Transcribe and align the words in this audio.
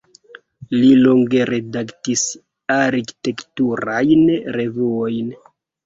Li 0.75 0.87
longe 1.01 1.43
redaktis 1.51 2.25
arkitekturajn 2.79 4.29
revuojn. 4.61 5.35